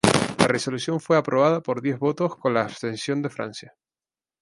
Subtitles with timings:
[0.39, 3.75] La resolución fue aprobada por diez votos con la abstención de Francia.